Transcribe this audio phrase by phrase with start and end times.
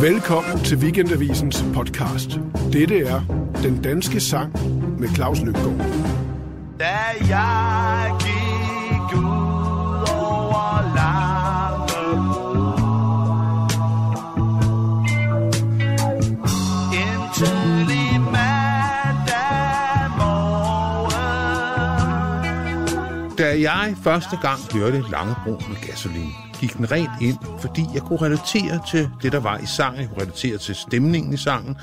[0.00, 2.30] Velkommen til Weekendavisens podcast.
[2.72, 3.20] Dette er
[3.62, 4.52] Den Danske Sang
[5.00, 5.76] med Claus Løbgaard.
[6.78, 6.96] Da
[7.28, 7.89] jeg
[23.62, 28.80] jeg første gang hørte Langebro med gasolin, gik den rent ind, fordi jeg kunne relatere
[28.90, 30.00] til det, der var i sangen.
[30.00, 31.76] Jeg kunne relatere til stemningen i sangen.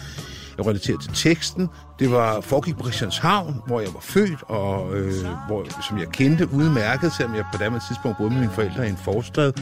[0.57, 1.69] Jeg kunne relatere til teksten.
[1.99, 5.13] Det var foregik på Christianshavn, hvor jeg var født, og øh,
[5.47, 8.89] hvor, som jeg kendte udmærket, selvom jeg på det tidspunkt boede med mine forældre i
[8.89, 9.53] en forstad.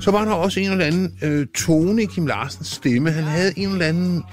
[0.00, 3.10] Så var der også en eller anden øh, tone i Kim Larsens stemme.
[3.10, 4.24] Han havde en eller anden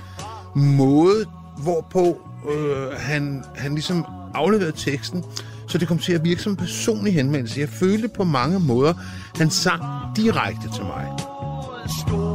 [0.55, 1.25] måde,
[1.63, 5.23] hvorpå øh, han, han ligesom afleverede teksten,
[5.69, 7.59] så det kom til at virke som en personlig henvendelse.
[7.59, 8.93] Jeg følte på mange måder,
[9.35, 9.83] han sang
[10.15, 11.05] direkte til mig.
[12.01, 12.28] Stor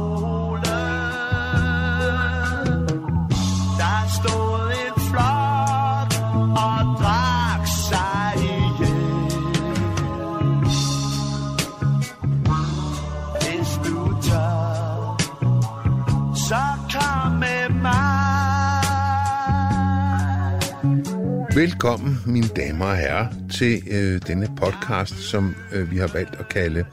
[21.55, 26.49] Velkommen, mine damer og herrer, til øh, denne podcast, som øh, vi har valgt at
[26.49, 26.85] kalde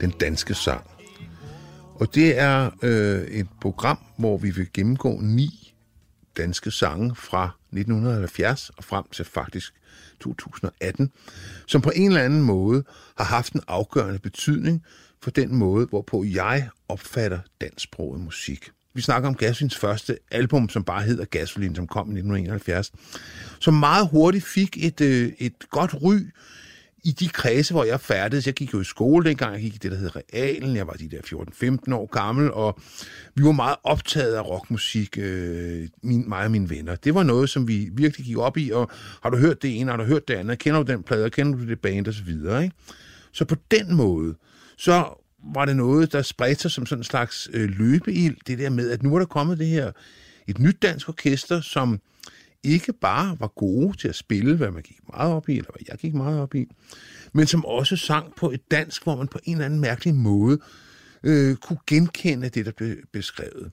[0.00, 0.90] Den Danske Sang.
[1.94, 5.74] Og det er øh, et program, hvor vi vil gennemgå ni
[6.36, 9.74] danske sange fra 1970 og frem til faktisk
[10.20, 11.12] 2018,
[11.66, 12.84] som på en eller anden måde
[13.18, 14.84] har haft en afgørende betydning
[15.22, 18.70] for den måde, hvorpå jeg opfatter dansksproget musik.
[18.96, 22.92] Vi snakker om Gasolins første album, som bare hedder Gasolin, som kom i 1971,
[23.60, 26.18] som meget hurtigt fik et, øh, et godt ry
[27.04, 28.46] i de kredse, hvor jeg færdedes.
[28.46, 30.76] Jeg gik jo i skole dengang, jeg gik i det, der hed Realen.
[30.76, 32.80] Jeg var de der 14-15 år gammel, og
[33.34, 36.96] vi var meget optaget af rockmusik, øh, min, mig og mine venner.
[36.96, 38.90] Det var noget, som vi virkelig gik op i, og
[39.22, 41.58] har du hørt det ene, har du hørt det andet, kender du den plade, kender
[41.58, 42.64] du det band, og så videre.
[42.64, 42.76] Ikke?
[43.32, 44.34] Så på den måde,
[44.76, 48.70] så var det noget, der spredte sig som sådan en slags øh, løbeild, det der
[48.70, 49.92] med, at nu er der kommet det her,
[50.46, 52.00] et nyt dansk orkester, som
[52.62, 55.82] ikke bare var gode til at spille, hvad man gik meget op i, eller hvad
[55.88, 56.66] jeg gik meget op i,
[57.32, 60.58] men som også sang på et dansk, hvor man på en eller anden mærkelig måde
[61.22, 63.70] øh, kunne genkende det, der blev beskrevet.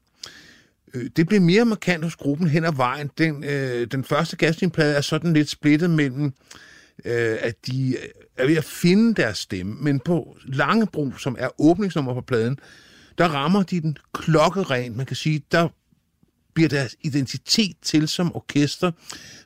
[0.94, 3.10] Øh, det blev mere markant hos gruppen hen ad vejen.
[3.18, 6.32] Den, øh, den første gaslinplade er sådan lidt splittet mellem, øh,
[7.06, 7.98] øh, at de
[8.38, 12.60] er ved at finde deres stemme, men på Langebro, som er åbningsnummer på pladen,
[13.18, 14.98] der rammer de den klokkerent.
[14.98, 15.68] Man kan sige, der
[16.54, 18.92] bliver deres identitet til som orkester,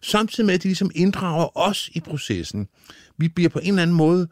[0.02, 2.68] samtidig med, at de ligesom inddrager os i processen.
[3.18, 4.28] Vi bliver på en eller anden måde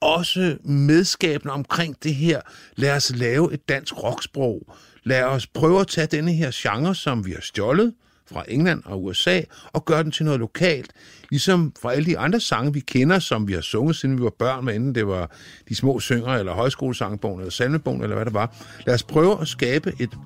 [0.00, 2.40] også medskabende omkring det her.
[2.76, 4.74] Lad os lave et dansk rocksprog.
[5.04, 7.94] Lad os prøve at tage denne her genre, som vi har stjålet
[8.32, 9.40] fra England og USA,
[9.72, 10.92] og gøre den til noget lokalt.
[11.30, 14.32] Ligesom fra alle de andre sange, vi kender, som vi har sunget, siden vi var
[14.38, 15.30] børn, hvad enten det var
[15.68, 18.54] de små synger, eller højskolesangbogen, eller salmebogen, eller hvad det var.
[18.86, 20.18] Lad os prøve at skabe et,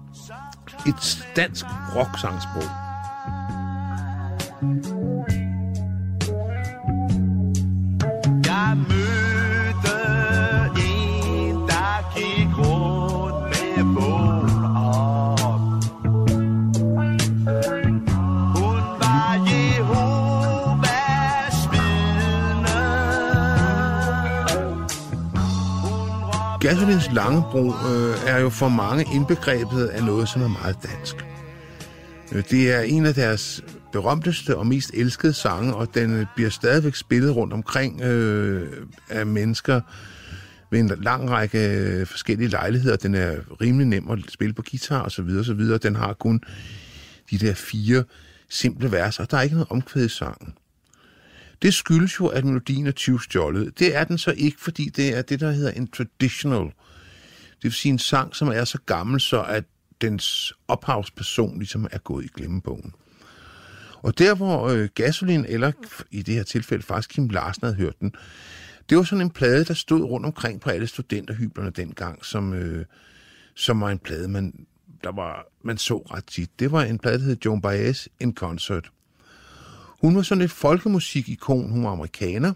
[0.86, 1.64] et dansk
[1.96, 2.70] rocksangsprog.
[8.46, 9.13] Jeg mødte
[26.82, 31.16] råbte Langebro øh, er jo for mange indbegrebet af noget, som er meget dansk.
[32.32, 36.50] Øh, det er en af deres berømteste og mest elskede sange, og den øh, bliver
[36.50, 38.68] stadigvæk spillet rundt omkring øh,
[39.10, 39.80] af mennesker
[40.70, 42.96] ved en lang række øh, forskellige lejligheder.
[42.96, 45.78] Den er rimelig nem at spille på guitar og så videre, og så videre.
[45.78, 46.40] Den har kun
[47.30, 48.04] de der fire
[48.50, 50.54] simple vers, og der er ikke noget omkvæd i sangen.
[51.64, 53.78] Det skyldes jo, at melodien er tyvstjålet.
[53.78, 56.66] Det er den så ikke, fordi det er det, der hedder en traditional.
[57.56, 59.64] Det vil sige en sang, som er så gammel, så at
[60.00, 62.92] dens ophavsperson ligesom er gået i glemmebogen.
[64.02, 65.72] Og der, hvor øh, Gasolin, eller
[66.10, 68.14] i det her tilfælde faktisk Kim Larsen havde hørt den,
[68.88, 72.84] det var sådan en plade, der stod rundt omkring på alle studenterhyblerne dengang, som, øh,
[73.54, 74.66] som var en plade, man,
[75.04, 76.50] der var, man så ret tit.
[76.58, 78.90] Det var en plade, der hed Joan Baez in Concert.
[80.04, 81.70] Hun var sådan et folkemusikikon.
[81.70, 82.52] Hun var amerikaner,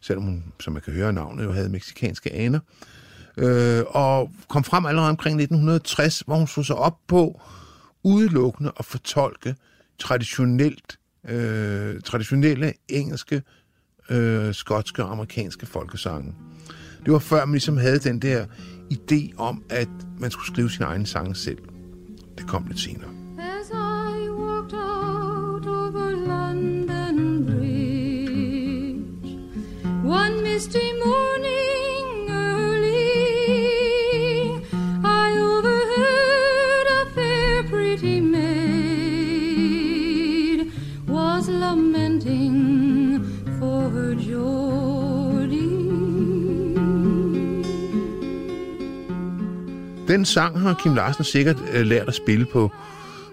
[0.00, 2.60] selvom hun, som man kan høre navnet, jo havde meksikanske aner.
[3.36, 7.40] Øh, og kom frem allerede omkring 1960, hvor hun slog sig op på
[8.02, 9.54] udelukkende at fortolke
[9.98, 10.98] traditionelt,
[11.28, 13.42] øh, traditionelle engelske,
[14.10, 16.34] øh, skotske og amerikanske folkesange.
[17.04, 18.46] Det var før man ligesom havde den der
[18.92, 19.88] idé om, at
[20.18, 21.58] man skulle skrive sin egen sang selv.
[22.38, 23.23] Det kom lidt senere.
[50.14, 52.72] Den sang har Kim Larsen sikkert øh, lært at spille på,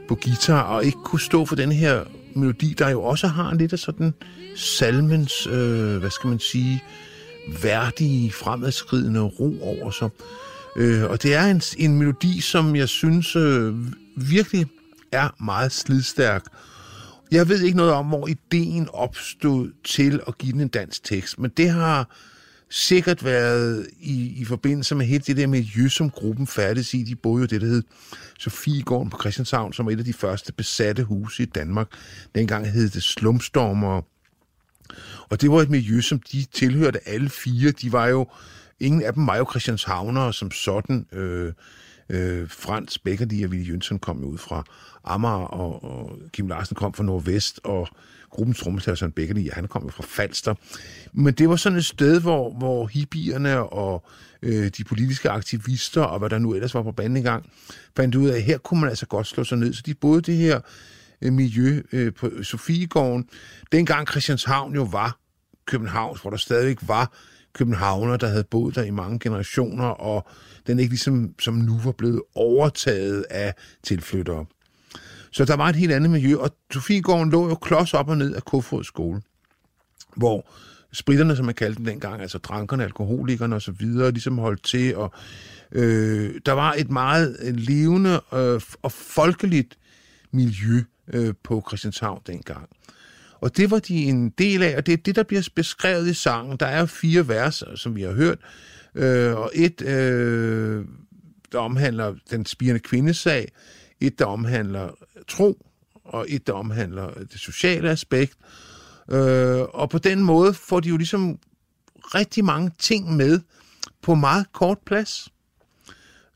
[0.07, 2.03] på guitar, og ikke kunne stå for den her
[2.35, 4.13] melodi, der jo også har lidt af sådan
[4.55, 6.83] salmens, øh, hvad skal man sige,
[7.63, 10.09] værdige, fremadskridende ro over sig.
[10.77, 13.75] Øh, og det er en, en melodi, som jeg synes øh,
[14.15, 14.65] virkelig
[15.11, 16.43] er meget slidstærk.
[17.31, 21.39] Jeg ved ikke noget om, hvor ideen opstod til at give den en dansk tekst,
[21.39, 22.09] men det har
[22.71, 27.03] sikkert været i, i forbindelse med hele det der miljø, som gruppen færdes i.
[27.03, 27.83] De boede jo det, der hed
[28.39, 31.87] Sofiegården på Christianshavn, som var et af de første besatte huse i Danmark.
[32.35, 34.01] Dengang hed det Slumstormer.
[35.29, 37.71] Og det var et miljø, som de tilhørte alle fire.
[37.71, 38.27] De var jo,
[38.79, 41.05] ingen af dem var jo Christianshavnere som sådan.
[41.11, 41.53] Øh,
[42.09, 44.63] øh, Frans Beckerli og Ville Jønsson kom jo ud fra
[45.03, 47.87] Amager, og, og Kim Larsen kom fra Nordvest, og
[48.31, 50.55] gruppens trommeslager Søren Beckerli, han kom jo fra Falster.
[51.13, 54.05] Men det var sådan et sted, hvor, hvor hippierne og
[54.41, 57.45] øh, de politiske aktivister, og hvad der nu ellers var på banen engang,
[57.97, 59.73] fandt ud af, at her kunne man altså godt slå sig ned.
[59.73, 60.59] Så de boede det her
[61.21, 63.29] øh, miljø øh, på Sofiegården.
[63.71, 65.17] Dengang Christianshavn jo var
[65.65, 67.13] København, hvor der stadigvæk var
[67.53, 70.27] københavner, der havde boet der i mange generationer, og
[70.67, 74.45] den ikke ligesom som nu var blevet overtaget af tilflyttere.
[75.31, 78.35] Så der var et helt andet miljø, og Sofiegården lå jo klods op og ned
[78.35, 79.21] af Kofod skole,
[80.15, 80.51] hvor
[80.93, 85.13] spritterne, som man kaldte dem dengang, altså drankerne, alkoholikerne osv., ligesom holdt til, og
[85.71, 89.77] øh, der var et meget øh, levende øh, og folkeligt
[90.31, 90.83] miljø
[91.13, 92.69] øh, på Christianshavn dengang.
[93.41, 96.13] Og det var de en del af, og det er det, der bliver beskrevet i
[96.13, 96.57] sangen.
[96.57, 98.39] Der er fire vers, som vi har hørt,
[98.95, 100.85] øh, og et, øh,
[101.51, 103.51] der omhandler den spirende kvindesag,
[104.01, 104.89] et, der omhandler
[105.27, 105.67] tro,
[106.05, 108.33] og et, der omhandler det sociale aspekt.
[109.11, 111.39] Øh, og på den måde får de jo ligesom
[112.15, 113.39] rigtig mange ting med
[114.01, 115.29] på meget kort plads.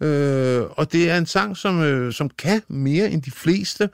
[0.02, 3.90] Øh, og det er en sang, som, øh, som kan mere end de fleste,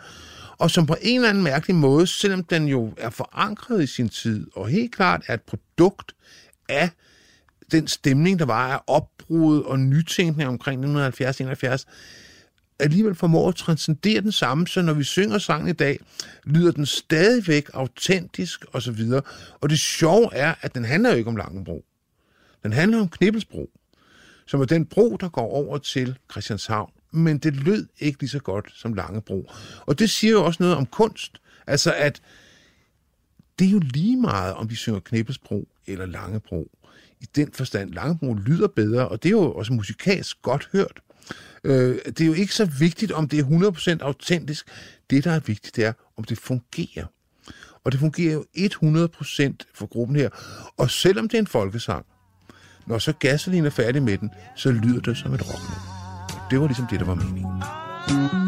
[0.57, 4.09] og som på en eller anden mærkelig måde, selvom den jo er forankret i sin
[4.09, 6.15] tid, og helt klart er et produkt
[6.69, 6.89] af
[7.71, 11.85] den stemning, der var af opbrud og nytænkning omkring 1970-71,
[12.81, 15.99] alligevel formår at transcendere den samme, så når vi synger sangen i dag,
[16.43, 18.75] lyder den stadigvæk autentisk osv.
[18.75, 19.21] Og, så videre.
[19.61, 21.85] og det sjove er, at den handler jo ikke om Langebro.
[22.63, 23.69] Den handler om Knibbelsbro,
[24.47, 26.91] som er den bro, der går over til Christianshavn.
[27.11, 29.51] Men det lød ikke lige så godt som Langebro.
[29.85, 31.41] Og det siger jo også noget om kunst.
[31.67, 32.21] Altså at
[33.59, 36.71] det er jo lige meget, om vi synger Knibbelsbro eller Langebro.
[37.19, 41.01] I den forstand, Langebro lyder bedre, og det er jo også musikalsk godt hørt.
[41.63, 43.43] Øh, det er jo ikke så vigtigt, om det er
[43.99, 44.67] 100% autentisk.
[45.09, 47.05] Det, der er vigtigt, det er, om det fungerer.
[47.83, 50.29] Og det fungerer jo 100% for gruppen her.
[50.77, 52.05] Og selvom det er en folkesang,
[52.87, 56.47] når så Gasoline er færdig med den, så lyder det som et rocknummer.
[56.51, 58.40] Det var ligesom det, der var meningen.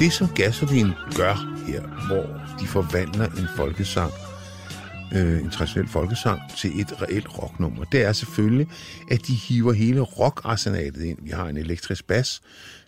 [0.00, 1.34] Det, som Gasolin gør
[1.66, 4.12] her, hvor de forvandler en folkesang,
[5.14, 8.68] øh, en traditionel folkesang, til et reelt rocknummer, det er selvfølgelig,
[9.10, 11.18] at de hiver hele rockarsenalet ind.
[11.22, 12.40] Vi har en elektrisk bas,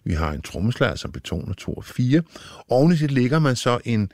[0.04, 2.22] vi har en trommeslager, som betoner 2 og 4.
[2.68, 4.08] Oven i det ligger man så en, en, øh,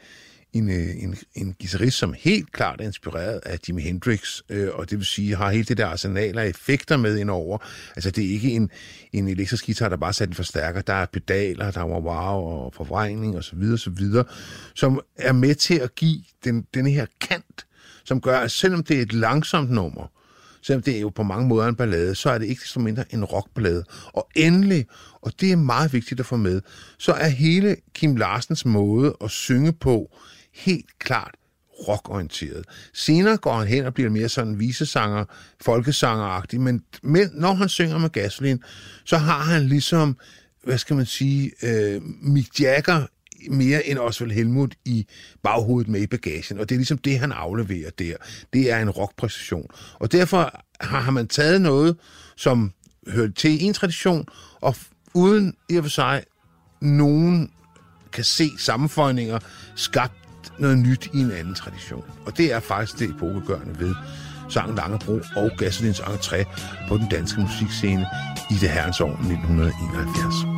[0.56, 4.98] Øh, en, en guitarist, som helt klart er inspireret af Jimi Hendrix, øh, og det
[4.98, 7.58] vil sige, har helt det der arsenal af effekter med indover.
[7.96, 8.70] Altså, det er ikke en,
[9.12, 10.80] en elektrisk guitar, der bare sætter en forstærker.
[10.80, 14.24] Der er pedaler, der er wow og forvrængning og så videre, så videre,
[14.74, 17.66] som er med til at give den, denne her kant,
[18.04, 20.12] som gør, at selvom det er et langsomt nummer,
[20.62, 23.04] selvom det er jo på mange måder en ballade, så er det ikke så mindre
[23.14, 23.84] en rockballade.
[24.12, 24.86] Og endelig,
[25.22, 26.60] og det er meget vigtigt at få med,
[26.98, 30.16] så er hele Kim Larsens måde at synge på
[30.58, 31.34] helt klart
[31.88, 32.64] rockorienteret.
[32.94, 35.24] Senere går han hen og bliver mere sådan visesanger,
[35.60, 38.62] folkesangeragtig, men, men når han synger med Gasolin,
[39.04, 40.16] så har han ligesom,
[40.64, 43.06] hvad skal man sige, øh, Mick Jagger
[43.50, 45.06] mere end Osvald Helmut i
[45.42, 48.14] baghovedet med i bagagen, og det er ligesom det, han afleverer der.
[48.52, 49.66] Det er en rockpræcision.
[49.94, 51.96] Og derfor har man taget noget,
[52.36, 52.72] som
[53.08, 54.26] hørte til en tradition,
[54.60, 54.76] og
[55.14, 56.24] uden i og for sig
[56.80, 57.50] nogen
[58.12, 59.38] kan se sammenføjninger,
[59.76, 60.17] skabt
[60.58, 62.04] noget nyt i en anden tradition.
[62.26, 63.94] Og det er faktisk det epokegørende ved
[64.48, 66.44] sangen Langebro og Gasolins entré
[66.88, 68.06] på den danske musikscene
[68.50, 70.57] i det herrens år 1971.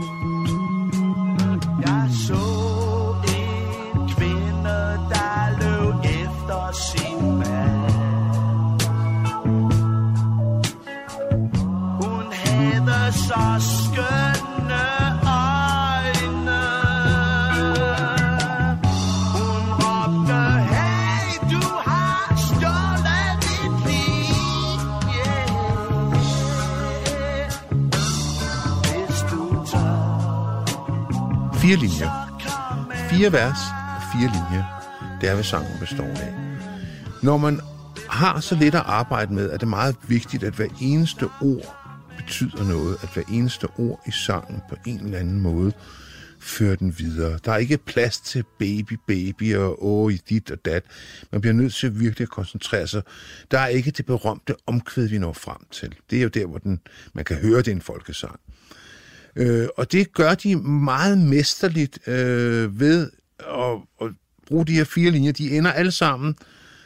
[31.70, 32.10] Fire linjer.
[33.10, 33.58] Fire vers
[33.96, 34.64] og fire linjer.
[35.20, 36.34] Det er, hvad sangen består af.
[37.22, 37.60] Når man
[38.08, 41.76] har så lidt at arbejde med, er det meget vigtigt, at hver eneste ord
[42.16, 42.96] betyder noget.
[43.02, 45.72] At hver eneste ord i sangen på en eller anden måde
[46.40, 47.38] fører den videre.
[47.44, 50.84] Der er ikke plads til baby, baby og åh i dit og dat.
[51.32, 53.02] Man bliver nødt til virkelig at koncentrere sig.
[53.50, 55.94] Der er ikke det berømte omkvæd, vi når frem til.
[56.10, 56.80] Det er jo der, hvor den,
[57.12, 58.40] man kan høre, det er en folkesang.
[59.36, 64.12] Øh, og det gør de meget mesterligt øh, ved at, at
[64.46, 65.32] bruge de her fire linjer.
[65.32, 66.36] De ender alle sammen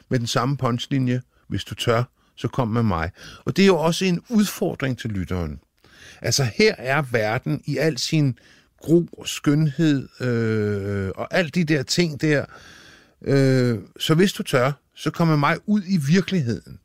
[0.09, 1.23] med den samme punchlinje.
[1.49, 2.03] Hvis du tør,
[2.37, 3.11] så kom med mig.
[3.45, 5.61] Og det er jo også en udfordring til lytteren.
[6.23, 8.39] Altså her er verden i al sin
[8.81, 12.45] gro og skønhed øh, og alt de der ting der.
[13.23, 16.79] Øh, så hvis du tør, så kom med mig ud i virkeligheden.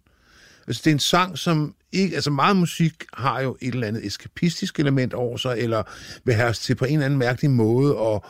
[0.68, 2.16] Altså, det er en sang, som ikke...
[2.16, 5.84] Altså, meget musik har jo et eller andet eskapistisk element over sig, eller
[6.24, 8.22] vil have os til på en eller anden mærkelig måde at,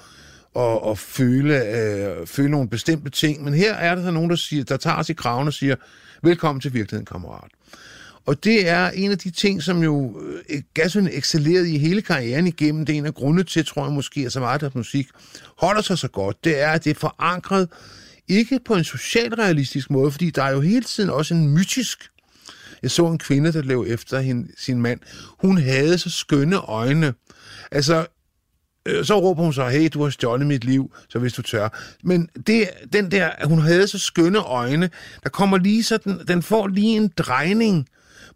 [0.63, 3.43] at, at føle, øh, føle nogle bestemte ting.
[3.43, 5.75] Men her er der så nogen, der, siger, der tager os i kraven og siger,
[6.23, 7.51] velkommen til virkeligheden, kammerat.
[8.25, 12.47] Og det er en af de ting, som jo øh, Gasson excellerede i hele karrieren
[12.47, 12.85] igennem.
[12.85, 15.07] Det er en af grundene til, tror jeg måske, at så meget af musik
[15.57, 16.43] holder sig så godt.
[16.43, 17.69] Det er, at det er forankret
[18.27, 22.09] ikke på en socialrealistisk måde, fordi der er jo hele tiden også en mytisk
[22.81, 24.99] jeg så en kvinde, der løb efter hende, sin mand.
[25.39, 27.13] Hun havde så skønne øjne.
[27.71, 28.05] Altså,
[28.85, 31.97] øh, så råber hun så, hey, du har stjålet mit liv, så hvis du tør.
[32.03, 34.89] Men det, den der, hun havde så skønne øjne,
[35.23, 37.87] der kommer lige sådan, den får lige en drejning,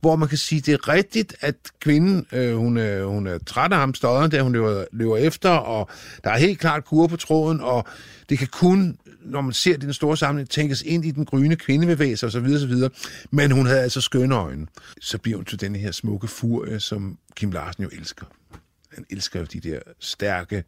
[0.03, 3.72] hvor man kan sige, det er rigtigt, at kvinden, øh, hun, er, hun er træt
[3.72, 5.89] af ham, støder, der, hun løber, løber efter, og
[6.24, 7.88] der er helt klart kur på tråden, og
[8.29, 12.25] det kan kun, når man ser den store samling, tænkes ind i den gryne kvindebevægelse
[12.25, 12.45] osv.
[12.45, 12.74] osv.
[13.31, 14.67] Men hun havde altså skønne øjne.
[15.01, 18.25] Så bliver hun til den her smukke furie, som Kim Larsen jo elsker.
[18.95, 20.63] Han elsker jo de der stærke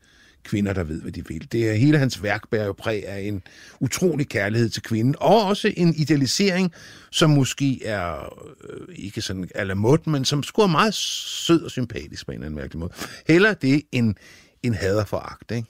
[0.46, 1.52] kvinder, der ved, hvad de vil.
[1.52, 3.44] Det er hele hans værk bærer jo præg af en
[3.80, 6.72] utrolig kærlighed til kvinden, og også en idealisering,
[7.12, 8.34] som måske er
[8.70, 12.32] øh, ikke sådan a la mode, men som skulle er meget sød og sympatisk på
[12.32, 12.92] en eller anden mærkelig måde.
[13.28, 14.18] Heller det en,
[14.64, 15.68] en hader for agt, ikke?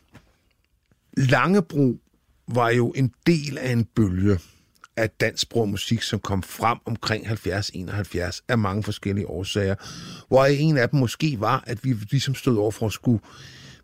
[1.18, 1.98] Langebro
[2.48, 4.40] var jo en del af en bølge
[4.98, 9.76] af dansksprog musik, som kom frem omkring 70-71 af mange forskellige årsager,
[10.28, 13.20] hvor en af dem måske var, at vi ligesom stod over for at skulle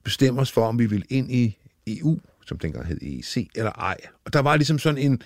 [0.03, 3.97] bestemme os for, om vi ville ind i EU, som dengang hed EEC, eller ej.
[4.25, 5.21] Og der var ligesom sådan en,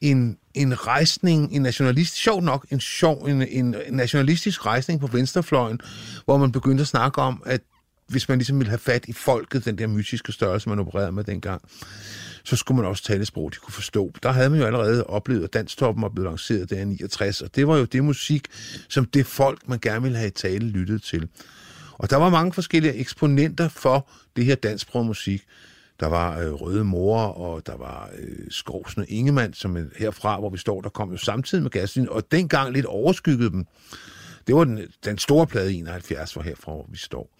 [0.00, 5.80] en, en rejsning, en nationalist, sjov nok, en sjov, en, en nationalistisk rejsning på venstrefløjen,
[6.24, 7.60] hvor man begyndte at snakke om, at
[8.08, 11.24] hvis man ligesom ville have fat i folket, den der mytiske størrelse, man opererede med
[11.24, 11.62] dengang,
[12.44, 14.12] så skulle man også tale sprog, de kunne forstå.
[14.22, 17.56] Der havde man jo allerede oplevet, at Danstoppen var blevet lanceret der i 69, og
[17.56, 18.46] det var jo det musik,
[18.88, 21.28] som det folk, man gerne ville have i tale, lyttet til.
[21.98, 25.42] Og der var mange forskellige eksponenter for det her dansksprog musik.
[26.00, 30.38] Der var øh, Røde Mor, og der var øh, Skovsen og Ingemann, som er herfra,
[30.38, 33.66] hvor vi står, der kom jo samtidig med Gasolin, og dengang lidt overskyggede dem.
[34.46, 37.30] Det var den, den store plade i 71, hvor herfra, hvor vi står.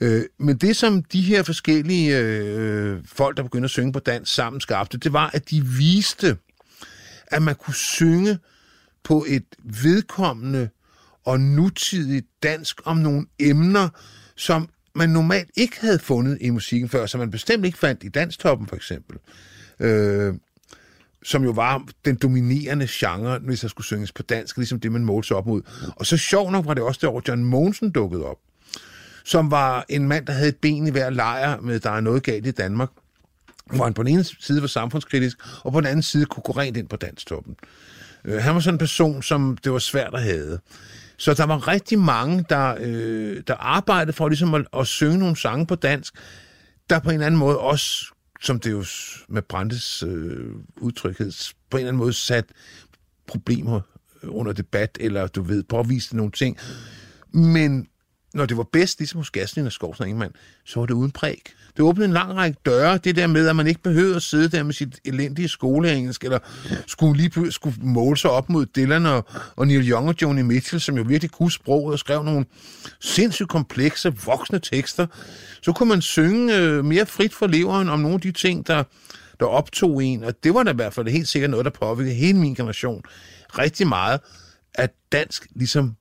[0.00, 4.28] Øh, men det, som de her forskellige øh, folk, der begyndte at synge på dans
[4.28, 6.36] sammen skabte, det var, at de viste,
[7.26, 8.38] at man kunne synge
[9.02, 10.68] på et vedkommende
[11.24, 13.88] og nutidigt dansk om nogle emner,
[14.36, 18.08] som man normalt ikke havde fundet i musikken før, som man bestemt ikke fandt i
[18.08, 19.16] danstoppen for eksempel.
[19.80, 20.34] Øh,
[21.22, 25.04] som jo var den dominerende genre, hvis der skulle synges på dansk, ligesom det, man
[25.04, 25.62] målte sig op mod.
[25.96, 28.38] Og så sjov nok var det også der, hvor John Monsen dukkede op,
[29.24, 32.22] som var en mand, der havde et ben i hver lejr med, der er noget
[32.22, 32.88] galt i Danmark,
[33.66, 36.52] hvor han på den ene side var samfundskritisk, og på den anden side kunne gå
[36.52, 37.56] rent ind på danstoppen.
[38.24, 40.58] Øh, han var sådan en person, som det var svært at have.
[41.20, 45.36] Så der var rigtig mange, der, øh, der arbejdede for ligesom at, at synge nogle
[45.36, 46.14] sange på dansk,
[46.90, 48.04] der på en eller anden måde også,
[48.40, 48.84] som det jo
[49.28, 51.32] med Brandes øh, udtrykhed,
[51.70, 52.44] på en eller anden måde sat
[53.26, 53.80] problemer
[54.22, 56.58] øh, under debat, eller du ved, påviste nogle ting,
[57.32, 57.88] Men
[58.34, 60.34] når det var bedst, ligesom hos Gaslin og Skovsen og Ingemann,
[60.64, 61.42] så var det uden præg.
[61.76, 64.48] Det åbnede en lang række døre, det der med, at man ikke behøvede at sidde
[64.48, 66.38] der med sit elendige skoleengelsk, eller
[66.86, 70.80] skulle lige skulle måle sig op mod Dylan og, og Neil Young og Joni Mitchell,
[70.80, 72.44] som jo virkelig kunne sproget og skrev nogle
[73.00, 75.06] sindssygt komplekse, voksne tekster.
[75.62, 78.82] Så kunne man synge øh, mere frit for leveren om nogle af de ting, der,
[79.40, 82.14] der optog en, og det var da i hvert fald helt sikkert noget, der påvirkede
[82.14, 83.02] hele min generation
[83.58, 84.20] rigtig meget,
[84.74, 85.96] at dansk ligesom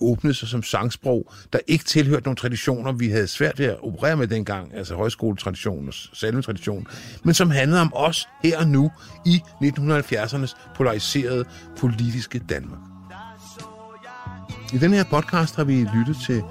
[0.00, 4.16] åbnede sig som sangsprog, der ikke tilhørte nogle traditioner, vi havde svært ved at operere
[4.16, 6.86] med dengang, altså højskoletradition og salmetradition,
[7.22, 8.90] men som handlede om os her og nu
[9.26, 11.44] i 1970'ernes polariserede
[11.78, 12.80] politiske Danmark.
[14.72, 16.42] I den her podcast har vi lyttet til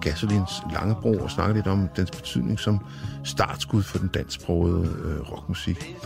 [0.00, 2.78] Gasolins Langebro og snakket lidt om dens betydning som
[3.24, 5.96] startskud for den dansksprogede øh, rockmusik.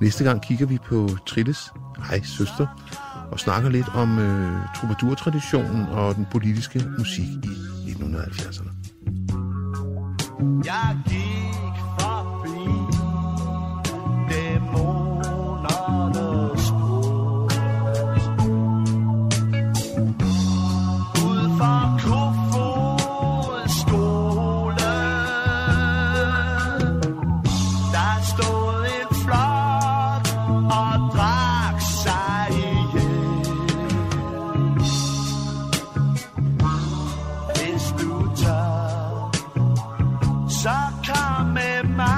[0.00, 1.72] Næste gang kigger vi på Trilles
[2.08, 2.66] Hej Søster,
[3.32, 7.28] og snakker lidt om øh, troubadour-traditionen og den politiske musik
[7.86, 8.70] i 1970'erne.
[10.64, 11.47] Jeg giver
[41.28, 42.17] kom med